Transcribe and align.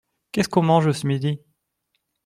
Qu’est-ce 0.31 0.49
qu’on 0.49 0.63
mange 0.63 0.91
ce 0.93 1.05
midi? 1.05 1.39